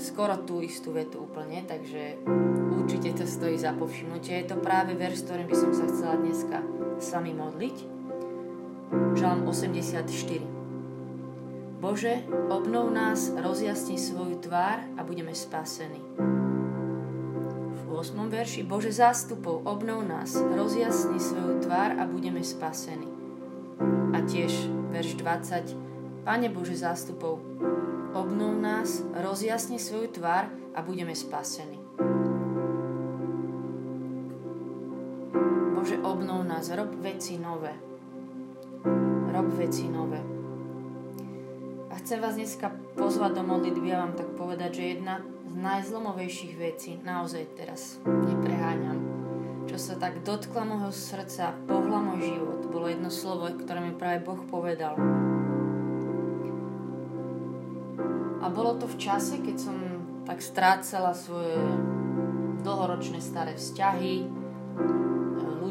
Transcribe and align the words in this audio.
skoro 0.06 0.38
tú 0.46 0.62
istú 0.62 0.94
vetu 0.94 1.26
úplne, 1.26 1.66
takže 1.66 2.22
určite 2.78 3.18
to 3.18 3.26
stojí 3.26 3.58
za 3.58 3.74
povšimnutie. 3.74 4.46
Je 4.46 4.54
to 4.54 4.62
práve 4.62 4.94
verš, 4.94 5.26
ktorým 5.26 5.50
by 5.50 5.58
som 5.58 5.74
sa 5.74 5.90
chcela 5.90 6.22
dneska 6.22 6.62
s 7.02 7.10
vami 7.10 7.34
modliť. 7.34 7.78
Žalm 9.18 9.50
84. 9.50 10.06
Bože, 11.82 12.22
obnov 12.54 12.94
nás, 12.94 13.34
rozjasni 13.34 13.98
svoju 13.98 14.38
tvár 14.46 14.86
a 14.94 15.02
budeme 15.02 15.34
spasení. 15.34 16.00
V 17.76 17.82
8. 17.90 18.30
verši 18.30 18.62
Bože 18.62 18.94
zástupov, 18.94 19.66
obnov 19.66 20.06
nás, 20.06 20.38
rozjasni 20.38 21.18
svoju 21.18 21.66
tvár 21.66 21.98
a 21.98 22.06
budeme 22.06 22.46
spasení. 22.46 23.10
A 24.14 24.22
tiež 24.22 24.70
verš 24.94 25.18
20. 25.18 26.26
Pane 26.26 26.50
Bože 26.50 26.78
zástupov, 26.78 27.42
obnov 28.16 28.56
nás, 28.56 29.04
rozjasni 29.12 29.76
svoju 29.76 30.08
tvár 30.08 30.48
a 30.72 30.80
budeme 30.80 31.12
spasení. 31.12 31.76
Bože, 35.76 36.00
obnov 36.00 36.48
nás, 36.48 36.72
rob 36.72 36.96
veci 37.04 37.36
nové. 37.36 37.76
Rob 39.36 39.52
veci 39.60 39.92
nové. 39.92 40.24
A 41.92 42.00
chcem 42.00 42.24
vás 42.24 42.40
dneska 42.40 42.72
pozvať 42.96 43.36
do 43.36 43.44
modlitby 43.44 43.92
a 43.92 44.08
vám 44.08 44.16
tak 44.16 44.32
povedať, 44.40 44.80
že 44.80 44.96
jedna 44.96 45.20
z 45.52 45.54
najzlomovejších 45.60 46.54
vecí, 46.56 46.96
naozaj 47.04 47.44
teraz 47.60 48.00
nepreháňam, 48.08 49.00
čo 49.68 49.76
sa 49.76 50.00
tak 50.00 50.24
dotkla 50.24 50.64
môjho 50.64 50.92
srdca, 50.96 51.52
pohla 51.68 52.00
môj 52.00 52.32
život, 52.32 52.60
bolo 52.72 52.88
jedno 52.88 53.12
slovo, 53.12 53.52
ktoré 53.52 53.84
mi 53.84 53.92
práve 53.92 54.24
Boh 54.24 54.40
povedal 54.48 55.25
bolo 58.56 58.80
to 58.80 58.88
v 58.88 58.96
čase, 58.96 59.44
keď 59.44 59.58
som 59.60 59.76
tak 60.24 60.40
strácala 60.40 61.12
svoje 61.12 61.60
dlhoročné 62.64 63.20
staré 63.20 63.60
vzťahy, 63.60 64.46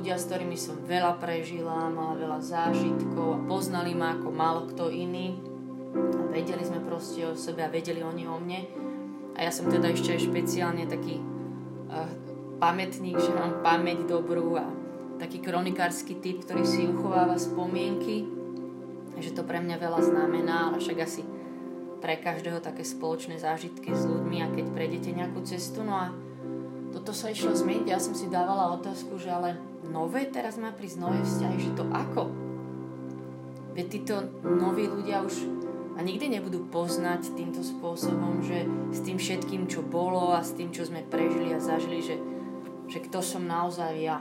ľudia, 0.04 0.20
s 0.20 0.28
ktorými 0.28 0.52
som 0.60 0.76
veľa 0.84 1.16
prežila, 1.16 1.88
mala 1.88 2.12
veľa 2.20 2.36
zážitkov 2.44 3.40
a 3.40 3.42
poznali 3.48 3.96
ma 3.96 4.12
ako 4.20 4.28
málo 4.28 4.68
kto 4.68 4.92
iný. 4.92 5.40
A 5.96 6.28
vedeli 6.28 6.60
sme 6.60 6.84
proste 6.84 7.24
o 7.24 7.32
sebe 7.32 7.64
a 7.64 7.72
vedeli 7.72 8.04
oni 8.04 8.28
o 8.28 8.36
mne. 8.36 8.68
A 9.32 9.48
ja 9.48 9.50
som 9.50 9.64
teda 9.72 9.88
ešte 9.88 10.12
aj 10.12 10.28
špeciálne 10.28 10.84
taký 10.84 11.24
uh, 11.88 12.04
pamätník, 12.60 13.16
že 13.16 13.32
mám 13.32 13.64
pamäť 13.64 14.04
dobrú 14.04 14.60
a 14.60 14.68
taký 15.16 15.40
kronikársky 15.40 16.20
typ, 16.20 16.44
ktorý 16.44 16.68
si 16.68 16.84
uchováva 16.84 17.40
spomienky. 17.40 18.28
Že 19.16 19.40
to 19.40 19.42
pre 19.48 19.56
mňa 19.64 19.80
veľa 19.80 20.00
znamená, 20.04 20.68
ale 20.68 20.84
však 20.84 21.00
asi 21.00 21.24
pre 22.04 22.20
každého 22.20 22.60
také 22.60 22.84
spoločné 22.84 23.40
zážitky 23.40 23.96
s 23.96 24.04
ľuďmi 24.04 24.44
a 24.44 24.52
keď 24.52 24.76
prejdete 24.76 25.16
nejakú 25.16 25.40
cestu. 25.40 25.80
No 25.80 25.96
a 25.96 26.12
toto 26.92 27.16
sa 27.16 27.32
išlo 27.32 27.56
zmeniť. 27.56 27.88
Ja 27.88 27.96
som 27.96 28.12
si 28.12 28.28
dávala 28.28 28.76
otázku, 28.76 29.16
že 29.16 29.32
ale 29.32 29.56
nové 29.88 30.28
teraz 30.28 30.60
má 30.60 30.68
prísť 30.76 31.00
nové 31.00 31.24
vzťahy, 31.24 31.56
že 31.56 31.72
to 31.72 31.88
ako? 31.88 32.28
Veď 33.72 33.86
títo 33.88 34.20
noví 34.44 34.84
ľudia 34.84 35.24
už 35.24 35.48
a 35.96 36.04
nikdy 36.04 36.36
nebudú 36.36 36.68
poznať 36.68 37.32
týmto 37.40 37.64
spôsobom, 37.64 38.44
že 38.44 38.68
s 38.92 39.00
tým 39.00 39.16
všetkým, 39.16 39.64
čo 39.64 39.80
bolo 39.80 40.36
a 40.36 40.44
s 40.44 40.52
tým, 40.52 40.76
čo 40.76 40.84
sme 40.84 41.08
prežili 41.08 41.56
a 41.56 41.58
zažili, 41.62 42.04
že, 42.04 42.20
že 42.84 43.00
kto 43.00 43.24
som 43.24 43.48
naozaj 43.48 43.92
ja. 43.96 44.20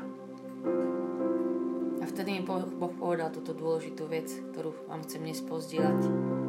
A 2.00 2.04
vtedy 2.08 2.32
mi 2.32 2.48
Boh 2.48 2.96
povedal 2.96 3.28
túto 3.36 3.52
dôležitú 3.52 4.08
vec, 4.08 4.32
ktorú 4.56 4.72
vám 4.88 5.04
chcem 5.04 5.20
dnes 5.28 5.44
pozdieľať 5.44 6.43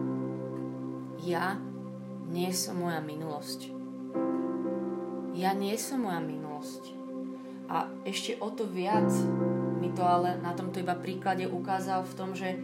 ja 1.25 1.57
nie 2.29 2.53
som 2.53 2.85
moja 2.85 3.01
minulosť. 3.01 3.73
Ja 5.35 5.57
nie 5.57 5.75
som 5.81 6.05
moja 6.05 6.21
minulosť. 6.21 6.93
A 7.73 7.89
ešte 8.05 8.37
o 8.45 8.53
to 8.53 8.69
viac 8.69 9.09
mi 9.81 9.89
to 9.97 10.05
ale 10.05 10.37
na 10.45 10.53
tomto 10.53 10.85
iba 10.85 10.93
príklade 10.93 11.49
ukázal 11.49 12.05
v 12.05 12.17
tom, 12.17 12.31
že 12.37 12.61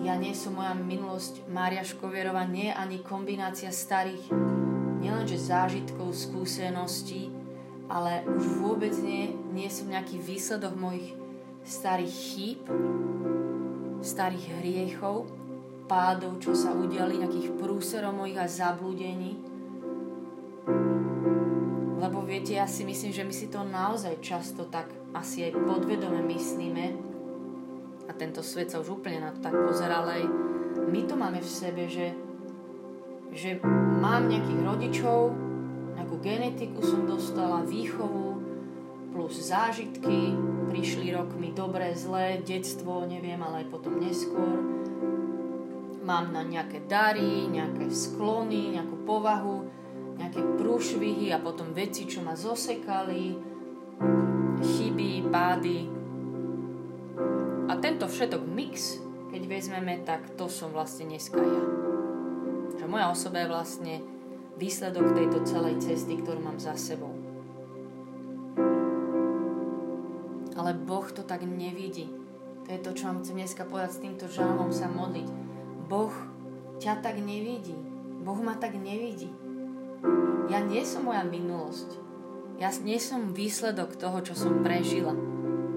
ja 0.00 0.16
nie 0.16 0.32
som 0.32 0.56
moja 0.56 0.72
minulosť. 0.72 1.44
Mária 1.52 1.84
Škovierová 1.84 2.48
nie 2.48 2.72
je 2.72 2.78
ani 2.78 2.98
kombinácia 3.04 3.68
starých, 3.68 4.32
nielenže 5.04 5.36
zážitkov, 5.36 6.16
skúseností, 6.16 7.28
ale 7.92 8.24
už 8.24 8.44
vôbec 8.64 8.92
nie, 9.04 9.36
nie 9.52 9.68
som 9.68 9.86
nejaký 9.92 10.18
výsledok 10.18 10.74
mojich 10.74 11.12
starých 11.66 12.14
chýb, 12.14 12.62
starých 14.00 14.46
hriechov, 14.62 15.26
pádov, 15.86 16.42
čo 16.42 16.52
sa 16.52 16.74
udiali, 16.74 17.22
nejakých 17.22 17.54
prúserov 17.56 18.14
mojich 18.14 18.38
a 18.38 18.46
zablúdení. 18.50 19.38
Lebo 21.96 22.22
viete, 22.22 22.58
ja 22.58 22.68
si 22.68 22.84
myslím, 22.84 23.10
že 23.14 23.26
my 23.26 23.34
si 23.34 23.46
to 23.48 23.64
naozaj 23.64 24.18
často 24.20 24.68
tak 24.68 24.90
asi 25.16 25.48
aj 25.48 25.56
podvedome 25.56 26.20
myslíme. 26.26 26.84
A 28.06 28.12
tento 28.14 28.44
svet 28.44 28.70
sa 28.70 28.78
už 28.78 29.00
úplne 29.00 29.22
na 29.22 29.34
to 29.34 29.42
tak 29.42 29.54
pozeral 29.54 30.06
aj 30.06 30.22
my 30.86 31.00
to 31.08 31.14
máme 31.16 31.40
v 31.42 31.50
sebe, 31.50 31.88
že, 31.90 32.14
že 33.32 33.58
mám 33.98 34.28
nejakých 34.30 34.60
rodičov, 34.62 35.34
nejakú 35.98 36.16
genetiku 36.22 36.84
som 36.84 37.08
dostala, 37.08 37.66
výchovu, 37.66 38.38
plus 39.10 39.34
zážitky, 39.48 40.36
prišli 40.68 41.10
rokmi 41.16 41.56
dobré, 41.56 41.96
zlé, 41.96 42.44
detstvo, 42.44 43.08
neviem, 43.08 43.40
ale 43.40 43.64
aj 43.64 43.72
potom 43.72 43.96
neskôr 43.96 44.85
mám 46.06 46.30
na 46.30 46.46
nejaké 46.46 46.86
dary, 46.86 47.50
nejaké 47.50 47.90
sklony, 47.90 48.78
nejakú 48.78 49.02
povahu, 49.02 49.66
nejaké 50.14 50.38
prúšvihy 50.54 51.34
a 51.34 51.42
potom 51.42 51.74
veci, 51.74 52.06
čo 52.06 52.22
ma 52.22 52.38
zosekali, 52.38 53.34
chyby, 54.62 55.26
pády. 55.28 55.78
A 57.66 57.74
tento 57.82 58.06
všetok 58.06 58.46
mix, 58.46 59.02
keď 59.34 59.42
vezmeme, 59.50 60.06
tak 60.06 60.38
to 60.38 60.46
som 60.46 60.70
vlastne 60.70 61.10
dneska 61.10 61.42
ja. 61.42 61.64
Že 62.78 62.86
moja 62.86 63.10
osoba 63.10 63.42
je 63.42 63.50
vlastne 63.50 63.94
výsledok 64.56 65.12
tejto 65.12 65.42
celej 65.42 65.82
cesty, 65.82 66.22
ktorú 66.22 66.38
mám 66.38 66.62
za 66.62 66.78
sebou. 66.78 67.10
Ale 70.56 70.72
Boh 70.72 71.04
to 71.12 71.26
tak 71.26 71.44
nevidí. 71.44 72.08
To 72.64 72.68
je 72.72 72.80
to, 72.80 72.90
čo 72.96 73.10
vám 73.10 73.20
chcem 73.20 73.42
dneska 73.42 73.68
povedať 73.68 73.90
s 73.92 74.02
týmto 74.02 74.26
žalmom 74.26 74.72
sa 74.72 74.88
modliť 74.88 75.46
Boh 75.86 76.10
ťa 76.82 76.98
tak 76.98 77.22
nevidí. 77.22 77.74
Boh 78.26 78.38
ma 78.42 78.58
tak 78.58 78.74
nevidí. 78.74 79.30
Ja 80.50 80.58
nie 80.62 80.82
som 80.82 81.06
moja 81.06 81.22
minulosť. 81.22 82.02
Ja 82.58 82.74
nie 82.82 82.98
som 82.98 83.30
výsledok 83.30 83.94
toho, 83.94 84.18
čo 84.22 84.34
som 84.34 84.66
prežila. 84.66 85.14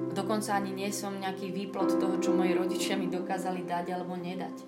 Dokonca 0.09 0.57
ani 0.57 0.73
nie 0.73 0.89
som 0.89 1.13
nejaký 1.13 1.53
výplod 1.53 2.01
toho, 2.01 2.17
čo 2.17 2.33
moji 2.33 2.57
rodičia 2.57 2.97
mi 2.97 3.05
dokázali 3.05 3.69
dať 3.69 3.85
alebo 3.93 4.17
nedať. 4.17 4.65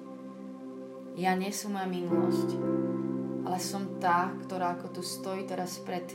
Ja 1.18 1.34
nie 1.34 1.50
som 1.50 1.74
moja 1.74 1.90
minulosť, 1.90 2.50
ale 3.44 3.58
som 3.58 3.98
tá, 3.98 4.30
ktorá 4.46 4.78
ako 4.78 4.88
tu 4.96 5.02
stojí 5.02 5.50
teraz 5.50 5.82
pred 5.82 6.06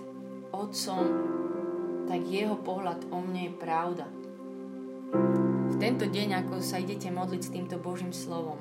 Otcom, 0.55 1.05
tak 2.07 2.23
jeho 2.31 2.55
pohľad 2.63 3.11
o 3.11 3.19
mne 3.19 3.51
je 3.51 3.59
pravda. 3.59 4.07
V 5.67 5.75
tento 5.83 6.07
deň, 6.07 6.47
ako 6.47 6.63
sa 6.63 6.79
idete 6.79 7.11
modliť 7.11 7.43
s 7.43 7.53
týmto 7.53 7.77
Božím 7.83 8.15
slovom, 8.15 8.57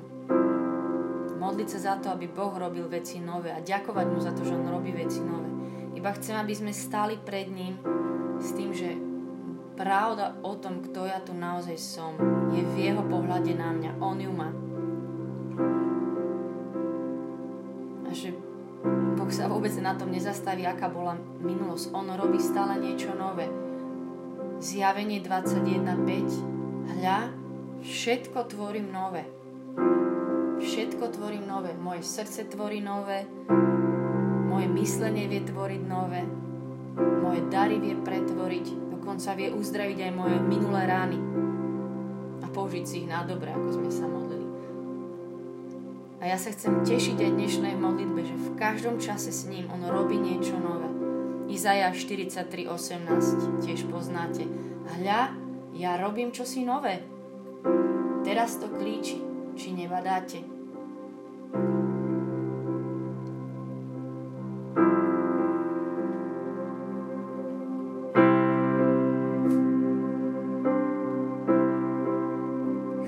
modliť 1.36 1.68
sa 1.68 1.78
za 1.78 1.94
to, 2.00 2.08
aby 2.10 2.26
Boh 2.26 2.52
robil 2.56 2.88
veci 2.88 3.20
nové 3.20 3.52
a 3.52 3.60
ďakovať 3.60 4.06
mu 4.08 4.18
za 4.18 4.32
to, 4.32 4.42
že 4.42 4.56
on 4.56 4.66
robí 4.72 4.90
veci 4.92 5.20
nové. 5.20 5.48
Iba 5.96 6.12
chcem, 6.16 6.36
aby 6.36 6.52
sme 6.52 6.72
stali 6.72 7.16
pred 7.20 7.48
ním 7.48 7.76
s 8.40 8.52
tým, 8.52 8.72
že 8.72 8.96
pravda 9.76 10.40
o 10.40 10.56
tom, 10.56 10.80
kto 10.80 11.04
ja 11.04 11.20
tu 11.20 11.36
naozaj 11.36 11.76
som, 11.76 12.16
je 12.52 12.64
v 12.64 12.74
jeho 12.90 13.04
pohľade 13.04 13.52
na 13.52 13.70
mňa. 13.72 13.90
On 14.00 14.16
ju 14.16 14.32
má. 14.32 14.50
A 18.08 18.10
že 18.12 18.32
Boh 19.16 19.30
sa 19.32 19.48
vôbec 19.48 19.72
na 19.80 19.96
tom 19.96 20.12
nezastaví, 20.12 20.64
aká 20.64 20.88
bola 20.88 21.16
minulosť. 21.40 21.92
On 21.92 22.08
robí 22.16 22.40
stále 22.40 22.80
niečo 22.80 23.12
nové. 23.12 23.48
Zjavenie 24.56 25.20
21.5 25.20 26.56
Hľa, 26.96 27.28
všetko 27.84 28.38
tvorím 28.48 28.88
nové. 28.88 29.28
Všetko 30.56 31.04
tvorí 31.12 31.40
nové. 31.44 31.76
Moje 31.76 32.02
srdce 32.02 32.48
tvorí 32.48 32.80
nové. 32.80 33.28
moje 34.56 34.72
myslenie 34.72 35.28
vie 35.28 35.44
tvoriť 35.44 35.82
nové, 35.84 36.24
moje 36.96 37.44
dary 37.52 37.76
vie 37.76 37.92
pretvoriť, 37.92 38.88
dokonca 38.88 39.36
vie 39.36 39.52
uzdraviť 39.52 39.98
aj 40.08 40.12
moje 40.16 40.36
minulé 40.40 40.82
rány 40.88 41.20
a 42.40 42.46
použiť 42.48 42.84
si 42.88 43.04
ich 43.04 43.08
na 43.08 43.20
dobre, 43.28 43.52
ako 43.52 43.68
sme 43.76 43.90
sa 43.92 44.08
modlili. 44.08 44.48
A 46.24 46.32
ja 46.32 46.40
sa 46.40 46.48
chcem 46.56 46.72
tešiť 46.88 47.20
aj 47.20 47.36
dnešnej 47.36 47.74
modlitbe, 47.76 48.20
že 48.24 48.32
v 48.32 48.48
každom 48.56 48.96
čase 48.96 49.28
s 49.28 49.44
ním 49.44 49.68
on 49.68 49.84
robí 49.84 50.16
niečo 50.16 50.56
nové. 50.56 50.88
Izaja 51.52 51.92
43.18 51.92 53.60
tiež 53.60 53.84
poznáte. 53.92 54.48
Hľa, 54.96 55.36
ja 55.76 56.00
robím 56.00 56.32
čosi 56.32 56.64
nové. 56.64 57.04
Teraz 58.24 58.56
to 58.56 58.72
klíči, 58.72 59.20
či 59.56 59.72
nevadáte. 59.72 60.44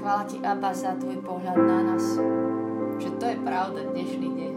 Chvála 0.00 0.25
ti, 0.25 0.41
Abba, 0.41 0.73
za 0.73 0.97
tvoj 0.97 1.21
pohľad 1.21 1.59
na 1.61 1.79
nás. 1.93 2.17
Že 2.97 3.11
to 3.21 3.25
je 3.29 3.37
pravda 3.45 3.81
dnešný 3.93 4.29
deň. 4.33 4.53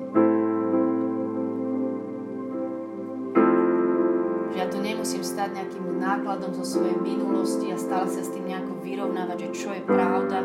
Že 4.51 4.57
ja 4.57 4.67
tu 4.71 4.79
nemusím 4.79 5.23
stať 5.27 5.59
nejakým 5.59 5.99
nákladom 5.99 6.55
zo 6.55 6.63
svojej 6.63 6.95
minulosti 7.03 7.67
a 7.69 7.77
stále 7.77 8.07
sa 8.07 8.23
s 8.23 8.31
tým 8.31 8.47
nejako 8.47 8.79
vyrovnávať, 8.79 9.51
že 9.51 9.67
čo 9.67 9.69
je 9.75 9.83
pravda. 9.83 10.39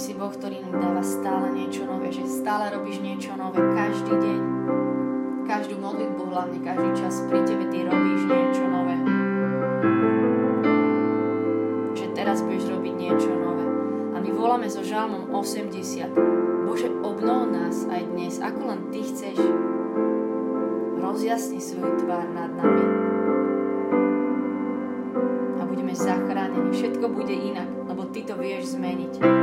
Si 0.00 0.16
Boh, 0.16 0.32
ktorý 0.32 0.64
nám 0.64 0.80
dáva 0.80 1.04
stále 1.04 1.52
niečo 1.52 1.84
nové, 1.84 2.08
že 2.08 2.24
stále 2.24 2.72
robíš 2.72 3.04
niečo 3.04 3.36
nové 3.36 3.60
každý 3.60 4.16
deň. 4.16 4.40
Každú 5.44 5.76
modlitbu, 5.76 6.22
hlavne 6.24 6.56
každý 6.64 6.88
čas 6.96 7.20
pri 7.28 7.44
tebe 7.44 7.68
ty 7.68 7.84
robíš 7.84 8.24
niečo 8.24 8.64
nové. 8.64 8.96
Že 11.92 12.06
teraz 12.16 12.40
budeš 12.40 12.72
robiť 12.72 12.94
niečo 12.96 13.28
nové. 13.28 13.66
A 14.16 14.24
my 14.24 14.30
voláme 14.32 14.72
so 14.72 14.80
žalmom 14.80 15.36
80. 15.36 16.16
Bože, 16.64 16.88
obnov 17.04 17.52
nás 17.52 17.84
aj 17.84 18.00
dnes, 18.08 18.40
ako 18.40 18.72
len 18.72 18.80
Ty 18.88 19.00
chceš. 19.04 19.36
Rozjasni 20.96 21.60
svoju 21.60 22.08
tvár 22.08 22.24
nad 22.32 22.48
nami. 22.56 22.86
A 25.60 25.62
budeme 25.68 25.92
zachránení. 25.92 26.72
Všetko 26.72 27.04
bude 27.12 27.36
inak, 27.36 27.68
lebo 27.84 28.08
Ty 28.08 28.32
to 28.32 28.40
vieš 28.40 28.80
zmeniť. 28.80 29.39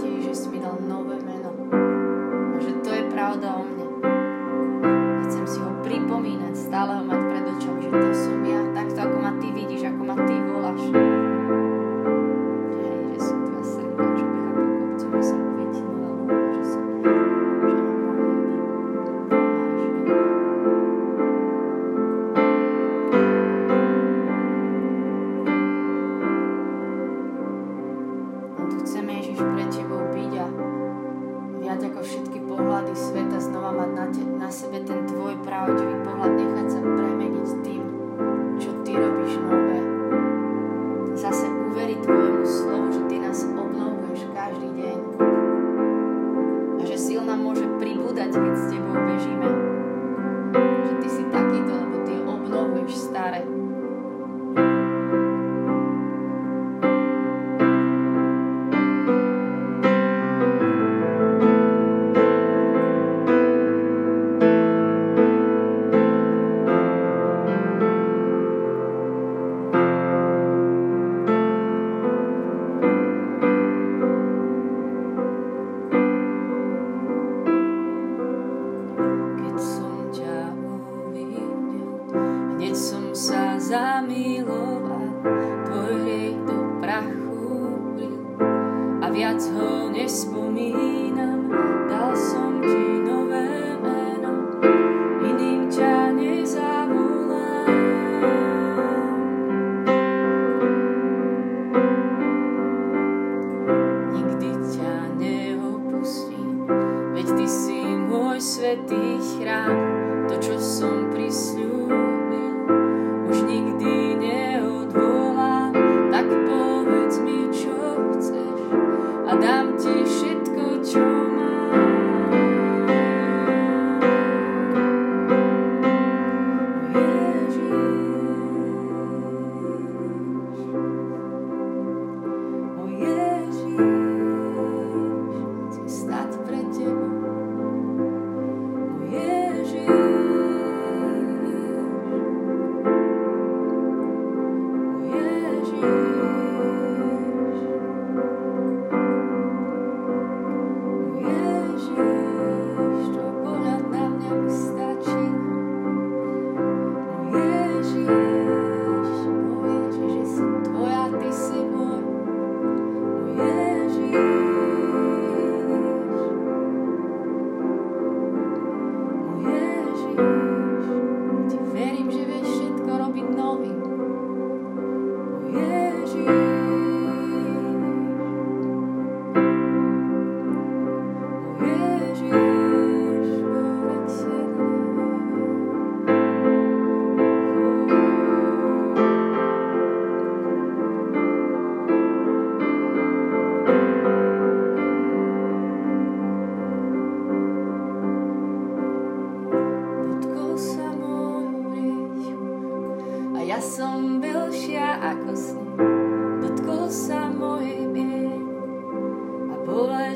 ti, 0.00 0.24
že 0.24 0.32
si 0.32 0.48
mi 0.48 0.58
dal 0.64 0.80
nové 0.80 1.20
meno. 1.20 1.52
A 1.70 2.56
že 2.56 2.72
to 2.80 2.88
je 2.88 3.04
pravda 3.12 3.60
o 3.60 3.62
mne. 3.68 3.79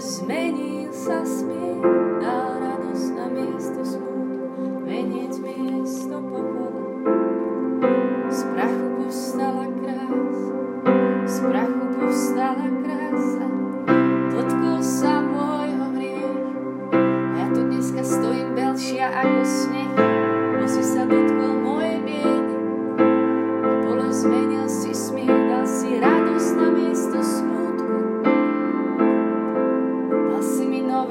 zmenil 0.05 0.93
sa 0.93 1.25
svet. 1.25 1.44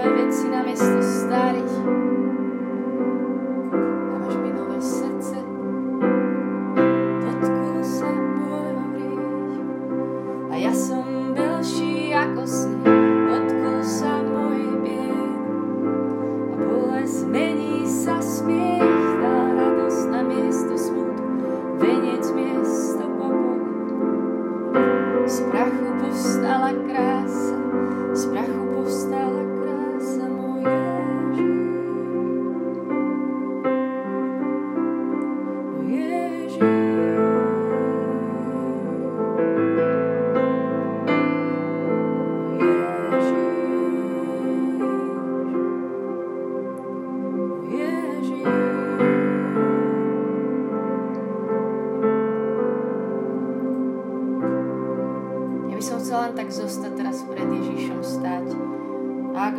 nové 0.03 0.25
veci 0.25 0.49
na 0.49 0.63
mesto 0.63 1.01
starých. 1.01 2.42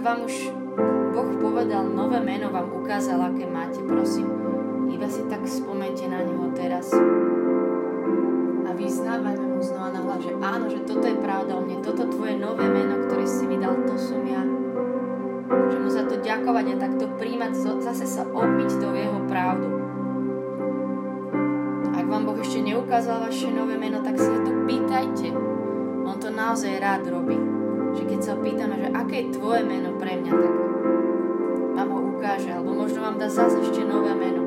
vám 0.05 0.29
už 0.29 0.53
Boh 1.17 1.31
povedal, 1.41 1.89
nové 1.89 2.21
meno 2.21 2.53
vám 2.53 2.69
ukázal, 2.77 3.33
aké 3.33 3.49
máte, 3.49 3.81
prosím. 3.81 4.29
Iba 4.93 5.09
si 5.09 5.25
tak 5.33 5.49
spomente 5.49 6.05
na 6.05 6.21
Neho 6.21 6.53
teraz. 6.53 6.93
A 8.69 8.71
vyznávajme 8.77 9.57
Mu 9.57 9.63
znova 9.65 9.97
na 9.97 10.05
hlas, 10.05 10.21
že 10.21 10.37
áno, 10.37 10.69
že 10.69 10.85
toto 10.85 11.09
je 11.09 11.17
pravda 11.17 11.57
o 11.57 11.65
mne, 11.65 11.81
toto 11.81 12.05
tvoje 12.13 12.37
nové 12.37 12.69
meno, 12.69 13.09
ktoré 13.09 13.25
si 13.25 13.49
mi 13.49 13.57
dal, 13.57 13.81
to 13.89 13.97
som 13.97 14.21
ja. 14.29 14.45
Že 15.73 15.77
Mu 15.81 15.89
za 15.89 16.05
to 16.05 16.21
ďakovať 16.21 16.67
a 16.77 16.77
takto 16.85 17.05
príjmať, 17.17 17.81
zase 17.81 18.05
sa 18.05 18.29
obmyť 18.29 18.71
do 18.85 18.93
Jeho 18.93 19.21
pravdu. 19.25 19.69
Ak 21.97 22.05
vám 22.05 22.29
Boh 22.29 22.37
ešte 22.37 22.61
neukázal 22.61 23.25
vaše 23.25 23.49
nové 23.49 23.81
meno, 23.81 24.05
tak 24.05 24.21
sa 24.21 24.37
to 24.45 24.53
pýtajte. 24.69 25.33
On 26.05 26.21
to 26.21 26.29
naozaj 26.29 26.77
rád 26.77 27.09
robí 27.09 27.54
že 27.95 28.03
keď 28.05 28.21
sa 28.21 28.35
pýtame, 28.39 28.75
že 28.79 28.89
aké 28.91 29.17
je 29.25 29.33
tvoje 29.39 29.63
meno 29.65 29.95
pre 29.97 30.19
mňa, 30.19 30.33
tak 30.35 30.53
vám 31.75 31.89
ho 31.91 32.01
ukáže, 32.15 32.51
alebo 32.51 32.71
možno 32.75 33.03
vám 33.03 33.17
dá 33.19 33.27
zase 33.31 33.63
ešte 33.63 33.83
nové 33.87 34.13
meno. 34.15 34.44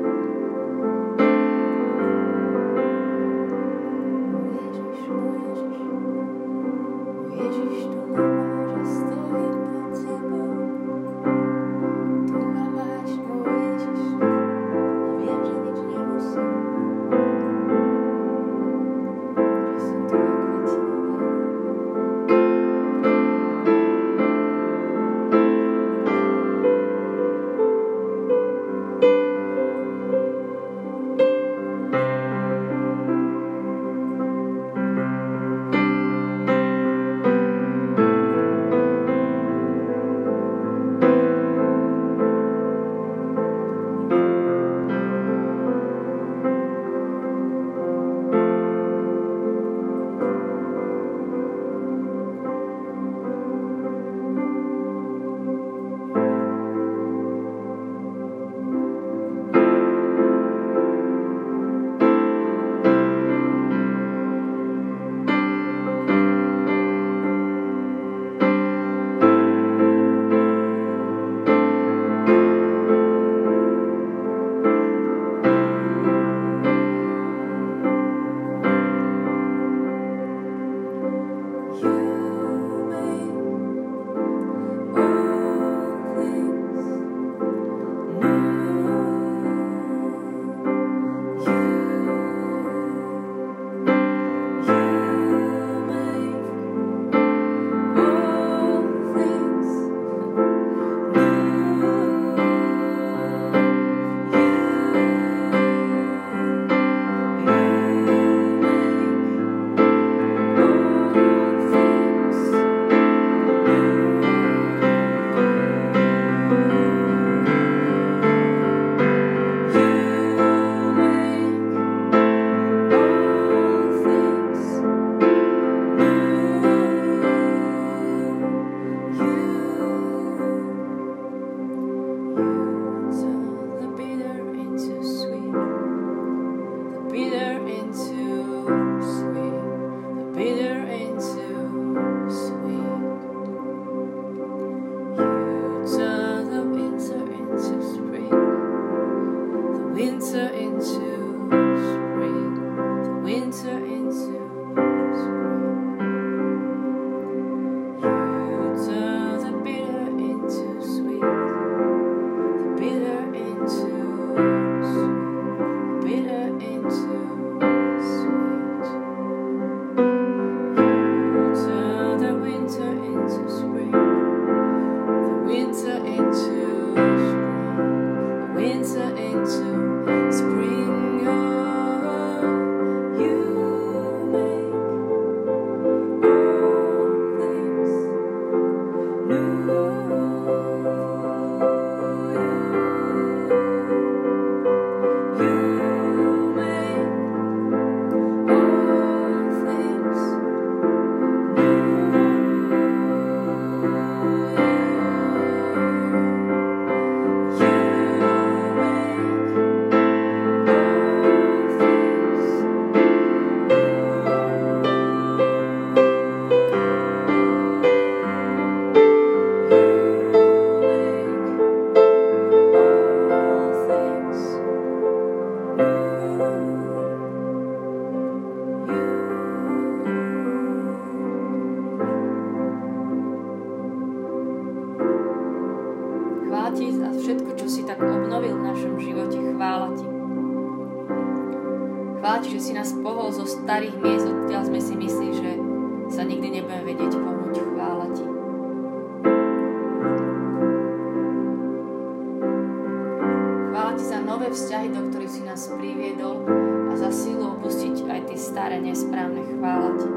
tváre 258.68 258.84
nesprávne. 258.84 259.40
Chvála 259.48 259.90
Ti. 259.96 260.08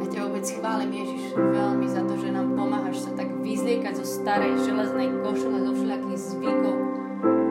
Ja 0.00 0.06
ťa 0.08 0.20
opäť 0.32 0.56
chválim, 0.56 0.88
Ježiš, 0.88 1.36
veľmi 1.36 1.84
za 1.84 2.00
to, 2.08 2.16
že 2.16 2.32
nám 2.32 2.56
pomáhaš 2.56 3.04
sa 3.04 3.12
tak 3.12 3.28
vyzliekať 3.44 4.00
zo 4.00 4.08
starej 4.08 4.56
železnej 4.64 5.12
košele, 5.20 5.60
zo 5.60 5.76
všelijakých 5.76 6.16
zvykov, 6.16 6.76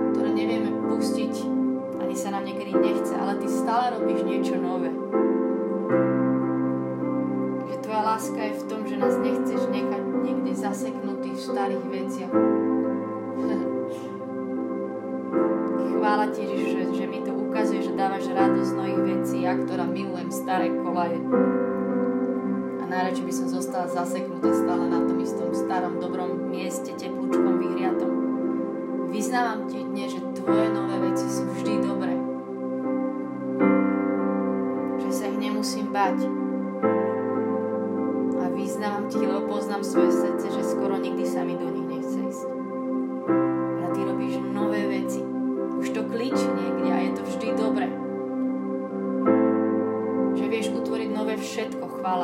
ktoré 0.10 0.30
nevieme 0.34 0.74
pustiť, 0.90 1.34
ani 2.02 2.16
sa 2.18 2.34
nám 2.34 2.50
niekedy 2.50 2.74
nechce, 2.82 3.14
ale 3.14 3.38
Ty 3.38 3.46
stále 3.46 3.86
robíš 3.94 4.26
niečo 4.26 4.58
nové. 4.58 4.90
Že 7.70 7.76
Tvoja 7.86 8.02
láska 8.10 8.42
je 8.42 8.54
v 8.58 8.64
tom, 8.66 8.82
že 8.90 8.98
nás 8.98 9.22
nechceš 9.22 9.70
nechať 9.70 10.02
niekde 10.26 10.52
zaseknutých 10.58 11.38
v 11.38 11.46
starých 11.46 11.86
veciach, 11.94 12.34
Chvála 16.10 16.34
ti, 16.34 16.42
že, 16.42 16.90
že 16.90 17.06
mi 17.06 17.22
tu 17.22 17.30
ukazuje, 17.38 17.86
že 17.86 17.94
dávaš 17.94 18.34
radosť 18.34 18.74
nových 18.74 19.02
vecí, 19.14 19.46
ja, 19.46 19.54
ktorá 19.54 19.86
milujem 19.86 20.34
staré 20.34 20.74
kolaje. 20.82 21.22
A 22.82 22.84
najradšej 22.90 23.26
by 23.30 23.34
som 23.38 23.46
zostala 23.46 23.86
zaseknutá 23.86 24.50
stále 24.50 24.90
na 24.90 25.06
tom 25.06 25.22
istom 25.22 25.54
starom, 25.54 26.02
dobrom 26.02 26.50
mieste, 26.50 26.98
teplúčkom, 26.98 27.62
vyhriatom. 27.62 28.10
Vyznávam 29.14 29.70
ti 29.70 29.86
dne, 29.86 30.10
že 30.10 30.18
tvoje 30.34 30.74
nové 30.74 30.98
veci 31.14 31.30
sú 31.30 31.46
vždy 31.46 31.74
dobré. 31.78 32.18
Že 35.06 35.10
sa 35.14 35.30
ich 35.30 35.38
nemusím 35.38 35.94
bať. 35.94 36.26
A 38.34 38.50
vyznávam 38.50 39.06
ti, 39.14 39.22
lebo 39.22 39.46
poznám 39.46 39.86
svoje 39.86 40.10
srdce, 40.10 40.58
že 40.58 40.74
skoro 40.74 40.98
nikdy 40.98 41.22
sa 41.30 41.46
mi 41.46 41.54
dojde 41.54 41.69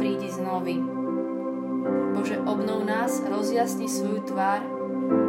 prídi 0.00 0.32
znovy. 0.32 0.80
Bože, 2.16 2.40
obnov 2.48 2.88
nás, 2.88 3.20
rozjasni 3.20 3.84
svoju 3.84 4.24
tvár 4.24 4.64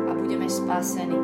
a 0.08 0.12
budeme 0.16 0.48
spasení. 0.48 1.20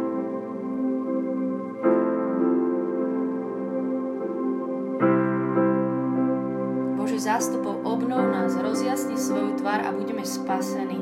Bože, 7.00 7.24
zástupov 7.24 7.88
obnov 7.88 8.36
nás, 8.36 8.52
rozjasni 8.60 9.16
svoju 9.16 9.56
tvár 9.64 9.80
a 9.80 9.96
budeme 9.96 10.28
spasení. 10.28 11.00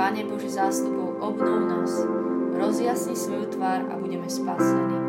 Pane 0.00 0.24
Bože, 0.24 0.48
zástupov 0.48 1.20
obnov 1.20 1.68
nás, 1.68 1.92
rozjasni 2.56 3.12
svoju 3.12 3.44
tvár 3.52 3.92
a 3.92 3.94
budeme 4.00 4.24
spasení. 4.24 4.99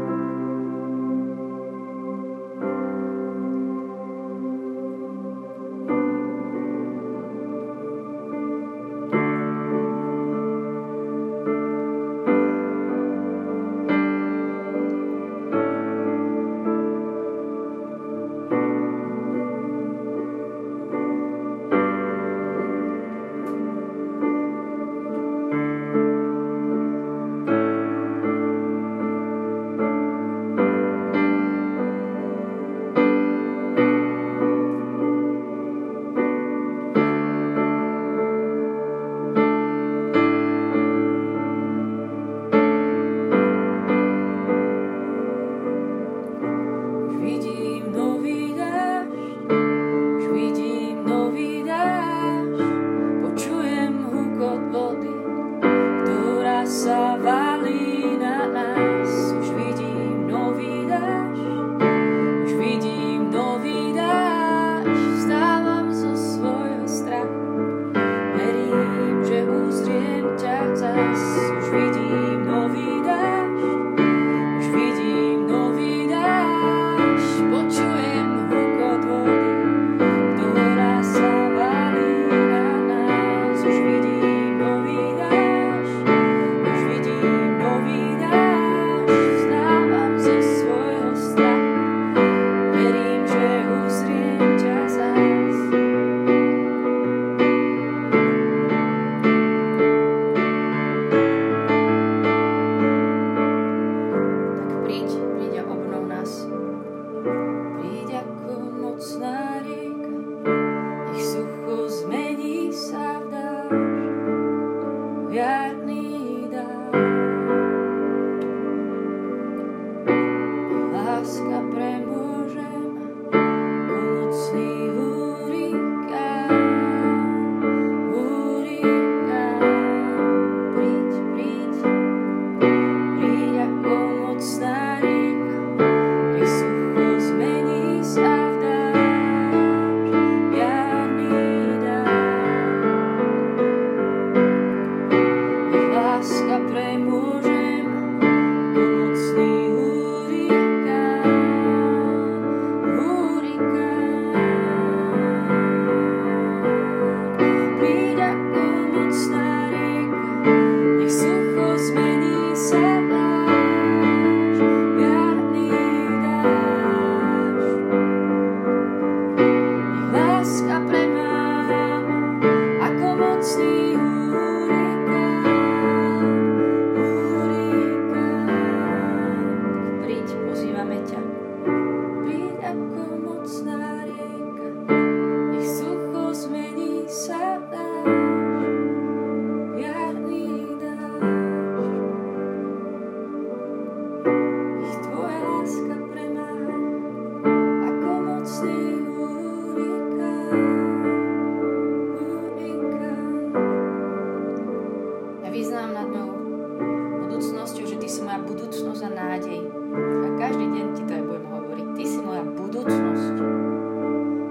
si 208.12 208.19
moja 208.28 208.43
budúcnosť 208.43 209.02
a 209.08 209.12
nádej. 209.15 209.62
A 209.95 210.28
každý 210.36 210.67
deň 210.67 210.86
ti 211.00 211.04
to 211.08 211.12
aj 211.15 211.24
budem 211.24 211.47
hovoriť. 211.47 211.88
Ty 211.95 212.04
si 212.04 212.19
moja 212.19 212.43
budúcnosť 212.43 213.36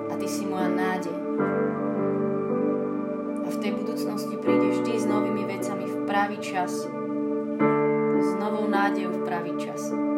a 0.08 0.14
ty 0.16 0.26
si 0.32 0.44
moja 0.48 0.68
nádej. 0.72 1.16
A 3.44 3.48
v 3.52 3.60
tej 3.60 3.72
budúcnosti 3.76 4.34
príde 4.40 4.80
vždy 4.80 4.92
s 4.96 5.04
novými 5.04 5.44
vecami 5.44 5.84
v 5.84 5.96
pravý 6.08 6.40
čas. 6.40 6.88
S 8.20 8.30
novou 8.40 8.64
nádejou 8.64 9.20
v 9.20 9.28
pravý 9.28 9.52
čas. 9.60 10.09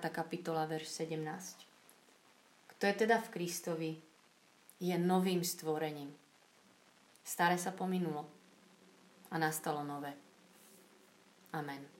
5. 0.00 0.08
kapitola, 0.08 0.64
verš 0.64 1.04
17. 1.04 1.60
Kto 2.66 2.82
je 2.86 2.94
teda 3.04 3.20
v 3.20 3.28
Kristovi, 3.28 3.92
je 4.80 4.96
novým 4.96 5.44
stvorením. 5.44 6.08
Staré 7.20 7.60
sa 7.60 7.76
pominulo 7.76 8.24
a 9.28 9.36
nastalo 9.36 9.84
nové. 9.84 10.16
Amen. 11.52 11.99